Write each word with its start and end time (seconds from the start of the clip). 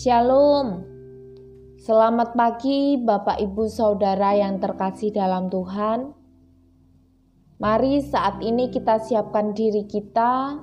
Shalom. 0.00 0.80
Selamat 1.76 2.32
pagi 2.32 2.96
Bapak 2.96 3.36
Ibu 3.36 3.68
Saudara 3.68 4.32
yang 4.32 4.56
terkasih 4.56 5.12
dalam 5.12 5.52
Tuhan. 5.52 6.16
Mari 7.60 8.00
saat 8.00 8.40
ini 8.40 8.72
kita 8.72 8.96
siapkan 8.96 9.52
diri 9.52 9.84
kita, 9.84 10.56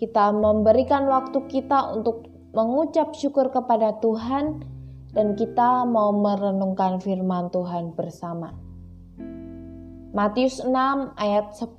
kita 0.00 0.32
memberikan 0.32 1.04
waktu 1.04 1.44
kita 1.52 2.00
untuk 2.00 2.24
mengucap 2.56 3.12
syukur 3.12 3.52
kepada 3.52 4.00
Tuhan 4.00 4.64
dan 5.12 5.36
kita 5.36 5.84
mau 5.84 6.08
merenungkan 6.16 6.96
firman 6.96 7.52
Tuhan 7.52 7.92
bersama. 7.92 8.56
Matius 10.16 10.64
6 10.64 10.72
ayat 11.20 11.52
10 11.60 11.76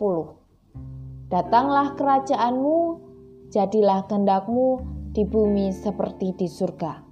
Datanglah 1.34 1.98
kerajaanmu, 1.98 3.02
jadilah 3.50 4.05
kehendakmu 4.05 4.93
di 5.14 5.30
bumi 5.30 5.70
seperti 5.70 6.34
di 6.34 6.50
surga. 6.50 7.06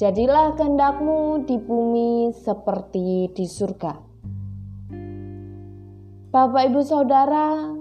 Jadilah 0.00 0.56
kehendakmu 0.56 1.44
di 1.44 1.60
bumi 1.60 2.32
seperti 2.32 3.28
di 3.36 3.44
surga. 3.44 3.92
Bapak, 6.32 6.72
ibu, 6.72 6.80
saudara, 6.80 7.76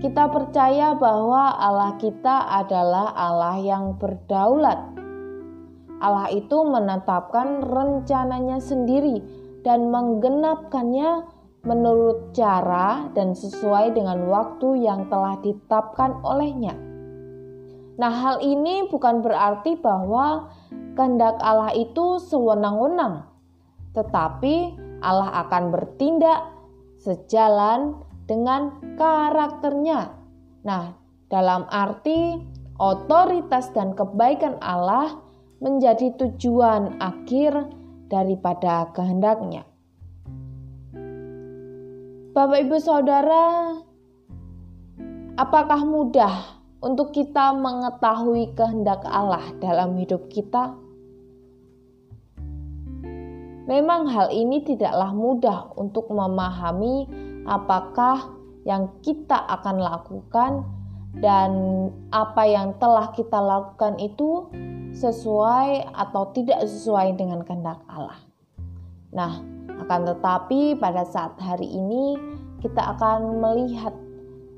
kita 0.00 0.32
percaya 0.32 0.96
bahwa 0.96 1.52
Allah 1.60 2.00
kita 2.00 2.48
adalah 2.64 3.12
Allah 3.12 3.60
yang 3.60 4.00
berdaulat. 4.00 4.80
Allah 6.00 6.32
itu 6.32 6.56
menetapkan 6.64 7.60
rencananya 7.60 8.64
sendiri 8.64 9.20
dan 9.60 9.92
menggenapkannya 9.92 11.28
menurut 11.68 12.32
cara 12.32 13.12
dan 13.12 13.36
sesuai 13.36 13.92
dengan 13.92 14.24
waktu 14.24 14.88
yang 14.88 15.12
telah 15.12 15.36
ditetapkan 15.44 16.24
olehnya. 16.24 16.89
Nah, 18.00 18.08
hal 18.08 18.40
ini 18.40 18.88
bukan 18.88 19.20
berarti 19.20 19.76
bahwa 19.76 20.48
kehendak 20.96 21.36
Allah 21.44 21.76
itu 21.76 22.16
sewenang-wenang, 22.16 23.28
tetapi 23.92 24.72
Allah 25.04 25.44
akan 25.44 25.68
bertindak 25.68 26.48
sejalan 26.96 28.00
dengan 28.24 28.72
karakternya. 28.96 30.16
Nah, 30.64 30.96
dalam 31.28 31.68
arti 31.68 32.40
otoritas 32.80 33.68
dan 33.76 33.92
kebaikan 33.92 34.56
Allah 34.64 35.20
menjadi 35.60 36.16
tujuan 36.16 36.96
akhir 37.04 37.68
daripada 38.08 38.88
kehendaknya. 38.96 39.68
Bapak, 42.32 42.64
ibu, 42.64 42.80
saudara, 42.80 43.76
apakah 45.36 45.84
mudah 45.84 46.59
untuk 46.80 47.12
kita 47.12 47.52
mengetahui 47.52 48.56
kehendak 48.56 49.04
Allah 49.04 49.44
dalam 49.60 49.96
hidup 50.00 50.32
kita. 50.32 50.76
Memang 53.68 54.10
hal 54.10 54.32
ini 54.34 54.64
tidaklah 54.66 55.14
mudah 55.14 55.70
untuk 55.78 56.10
memahami 56.10 57.06
apakah 57.46 58.32
yang 58.66 58.90
kita 59.04 59.36
akan 59.36 59.76
lakukan 59.78 60.52
dan 61.20 61.50
apa 62.10 62.42
yang 62.48 62.74
telah 62.82 63.12
kita 63.14 63.38
lakukan 63.38 63.94
itu 64.02 64.50
sesuai 64.96 65.94
atau 65.94 66.34
tidak 66.34 66.66
sesuai 66.66 67.14
dengan 67.14 67.46
kehendak 67.46 67.78
Allah. 67.86 68.18
Nah, 69.14 69.38
akan 69.86 70.00
tetapi 70.06 70.78
pada 70.78 71.06
saat 71.06 71.38
hari 71.38 71.66
ini 71.66 72.18
kita 72.58 72.94
akan 72.98 73.38
melihat 73.38 73.94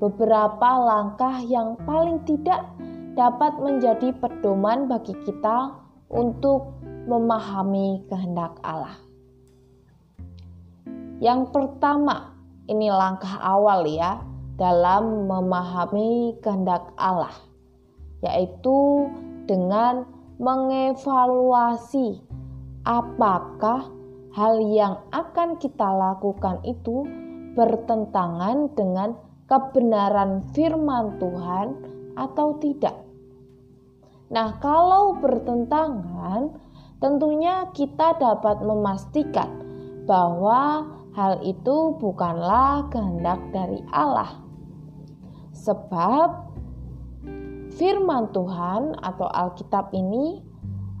beberapa 0.03 0.83
langkah 0.83 1.39
yang 1.47 1.79
paling 1.87 2.19
tidak 2.27 2.67
dapat 3.15 3.55
menjadi 3.63 4.11
pedoman 4.19 4.91
bagi 4.91 5.15
kita 5.23 5.79
untuk 6.11 6.75
memahami 7.07 8.03
kehendak 8.11 8.59
Allah. 8.67 8.99
Yang 11.23 11.55
pertama, 11.55 12.35
ini 12.67 12.91
langkah 12.91 13.39
awal 13.39 13.87
ya 13.87 14.19
dalam 14.59 15.23
memahami 15.23 16.35
kehendak 16.43 16.83
Allah, 16.99 17.31
yaitu 18.19 19.07
dengan 19.47 20.03
mengevaluasi 20.35 22.19
apakah 22.83 23.87
hal 24.35 24.59
yang 24.67 24.99
akan 25.15 25.55
kita 25.63 25.87
lakukan 25.87 26.59
itu 26.67 27.07
bertentangan 27.55 28.67
dengan 28.75 29.15
kebenaran 29.47 30.45
firman 30.55 31.19
Tuhan 31.19 31.67
atau 32.15 32.57
tidak. 32.61 32.95
Nah, 34.33 34.57
kalau 34.57 35.21
bertentangan, 35.21 36.57
tentunya 36.97 37.69
kita 37.75 38.17
dapat 38.17 38.63
memastikan 38.65 39.49
bahwa 40.09 40.89
hal 41.13 41.43
itu 41.45 41.93
bukanlah 42.01 42.89
kehendak 42.89 43.39
dari 43.53 43.83
Allah. 43.93 44.41
Sebab 45.53 46.49
firman 47.77 48.33
Tuhan 48.33 48.97
atau 48.99 49.27
Alkitab 49.29 49.93
ini 49.93 50.41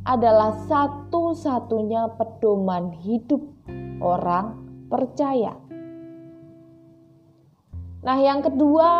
adalah 0.03 0.59
satu-satunya 0.67 2.19
pedoman 2.19 2.91
hidup 3.01 3.41
orang 4.03 4.59
percaya. 4.91 5.62
Nah, 8.03 8.19
yang 8.19 8.43
kedua, 8.43 8.91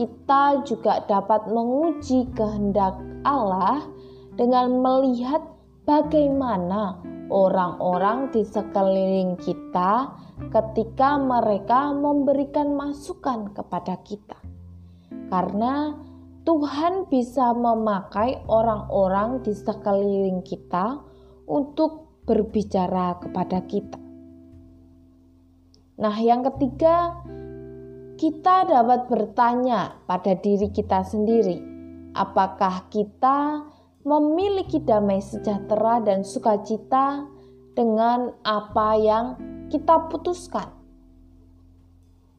kita 0.00 0.64
juga 0.64 1.04
dapat 1.04 1.44
menguji 1.52 2.32
kehendak 2.32 2.96
Allah 3.20 3.84
dengan 4.40 4.80
melihat 4.80 5.44
bagaimana 5.84 6.96
orang-orang 7.28 8.32
di 8.32 8.48
sekeliling 8.48 9.36
kita 9.36 10.08
ketika 10.48 11.20
mereka 11.20 11.92
memberikan 11.92 12.72
masukan 12.72 13.52
kepada 13.52 14.00
kita. 14.00 14.40
Karena 15.28 15.92
Tuhan 16.48 17.12
bisa 17.12 17.52
memakai 17.52 18.40
orang-orang 18.48 19.44
di 19.44 19.52
sekeliling 19.52 20.40
kita 20.40 21.02
untuk 21.44 22.24
berbicara 22.24 23.20
kepada 23.20 23.60
kita. 23.68 24.00
Nah, 25.96 26.16
yang 26.20 26.44
ketiga, 26.44 27.24
kita 28.16 28.64
dapat 28.64 29.12
bertanya 29.12 30.00
pada 30.08 30.32
diri 30.40 30.72
kita 30.72 31.04
sendiri, 31.04 31.60
apakah 32.16 32.88
kita 32.88 33.60
memiliki 34.08 34.80
damai 34.80 35.20
sejahtera 35.20 36.00
dan 36.00 36.24
sukacita 36.24 37.28
dengan 37.76 38.32
apa 38.40 38.88
yang 38.96 39.26
kita 39.68 40.08
putuskan. 40.08 40.72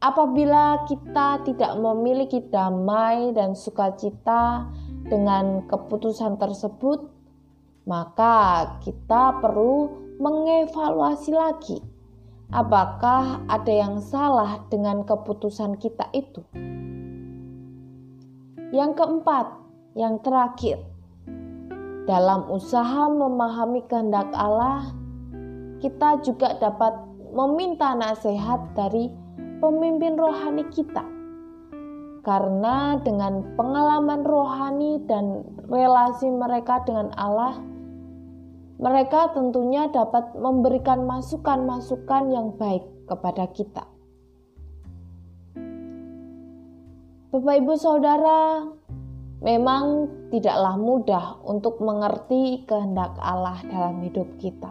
Apabila 0.02 0.82
kita 0.86 1.46
tidak 1.46 1.74
memiliki 1.78 2.42
damai 2.50 3.30
dan 3.34 3.54
sukacita 3.54 4.66
dengan 5.06 5.66
keputusan 5.70 6.38
tersebut, 6.42 7.06
maka 7.86 8.66
kita 8.82 9.38
perlu 9.38 9.90
mengevaluasi 10.18 11.30
lagi 11.34 11.97
Apakah 12.48 13.44
ada 13.44 13.68
yang 13.68 14.00
salah 14.00 14.64
dengan 14.72 15.04
keputusan 15.04 15.76
kita 15.76 16.08
itu? 16.16 16.40
Yang 18.72 18.96
keempat, 18.96 19.52
yang 19.92 20.16
terakhir, 20.24 20.80
dalam 22.08 22.48
usaha 22.48 23.04
memahami 23.12 23.84
kehendak 23.84 24.32
Allah, 24.32 24.96
kita 25.84 26.24
juga 26.24 26.56
dapat 26.56 26.96
meminta 27.36 27.92
nasihat 27.92 28.64
dari 28.72 29.12
pemimpin 29.60 30.16
rohani 30.16 30.64
kita. 30.72 31.04
Karena 32.24 32.96
dengan 33.04 33.44
pengalaman 33.60 34.24
rohani 34.24 35.04
dan 35.04 35.44
relasi 35.68 36.32
mereka 36.32 36.80
dengan 36.88 37.12
Allah, 37.20 37.60
mereka 38.78 39.34
tentunya 39.34 39.90
dapat 39.90 40.38
memberikan 40.38 41.02
masukan-masukan 41.02 42.30
yang 42.30 42.54
baik 42.54 42.86
kepada 43.10 43.50
kita. 43.50 43.82
Bapak, 47.34 47.54
ibu, 47.58 47.74
saudara, 47.74 48.70
memang 49.42 50.06
tidaklah 50.30 50.78
mudah 50.78 51.42
untuk 51.42 51.82
mengerti 51.82 52.62
kehendak 52.70 53.18
Allah 53.18 53.58
dalam 53.66 53.98
hidup 54.00 54.38
kita. 54.38 54.70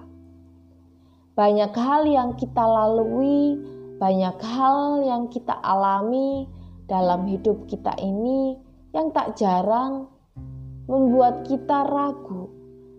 Banyak 1.36 1.76
hal 1.76 2.08
yang 2.08 2.34
kita 2.40 2.64
lalui, 2.64 3.60
banyak 4.00 4.40
hal 4.42 5.04
yang 5.04 5.28
kita 5.30 5.54
alami 5.54 6.48
dalam 6.88 7.28
hidup 7.28 7.68
kita 7.68 7.94
ini 8.00 8.58
yang 8.96 9.12
tak 9.12 9.36
jarang 9.38 10.08
membuat 10.88 11.46
kita 11.46 11.84
ragu 11.86 12.58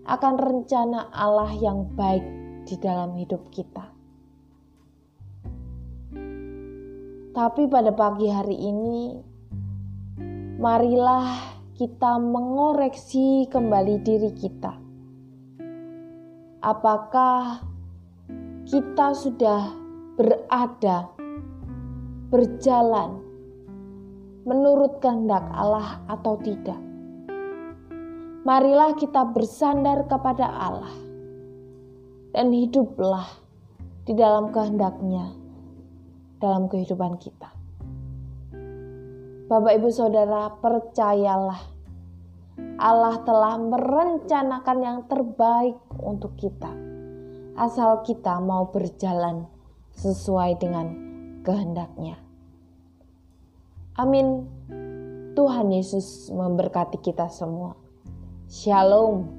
akan 0.09 0.35
rencana 0.41 1.13
Allah 1.13 1.53
yang 1.61 1.93
baik 1.93 2.25
di 2.65 2.81
dalam 2.81 3.13
hidup 3.21 3.53
kita. 3.53 3.93
Tapi 7.37 7.63
pada 7.69 7.93
pagi 7.93 8.27
hari 8.33 8.57
ini, 8.57 9.21
marilah 10.57 11.29
kita 11.77 12.17
mengoreksi 12.17 13.47
kembali 13.53 14.01
diri 14.01 14.33
kita. 14.33 14.73
Apakah 16.65 17.63
kita 18.65 19.15
sudah 19.15 19.71
berada, 20.19 21.13
berjalan 22.33 23.23
menurut 24.43 24.99
kehendak 25.05 25.47
Allah 25.53 26.03
atau 26.11 26.35
tidak? 26.43 26.88
Marilah 28.49 28.97
kita 28.97 29.29
bersandar 29.29 30.09
kepada 30.09 30.49
Allah 30.49 30.97
dan 32.33 32.49
hiduplah 32.49 33.29
di 34.09 34.17
dalam 34.17 34.49
kehendaknya 34.49 35.37
dalam 36.41 36.65
kehidupan 36.65 37.21
kita. 37.21 37.53
Bapak, 39.53 39.73
ibu, 39.77 39.93
saudara, 39.93 40.49
percayalah, 40.65 41.61
Allah 42.81 43.21
telah 43.29 43.61
merencanakan 43.61 44.79
yang 44.81 44.99
terbaik 45.05 45.77
untuk 46.01 46.33
kita, 46.41 46.73
asal 47.53 48.01
kita 48.01 48.41
mau 48.41 48.73
berjalan 48.73 49.45
sesuai 49.93 50.57
dengan 50.57 50.87
kehendaknya. 51.45 52.17
Amin. 54.01 54.49
Tuhan 55.37 55.69
Yesus 55.69 56.33
memberkati 56.33 56.97
kita 57.05 57.29
semua. 57.29 57.88
Shalom. 58.51 59.38